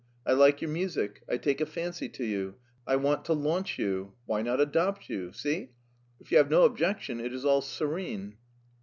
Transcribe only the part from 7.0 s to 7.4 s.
it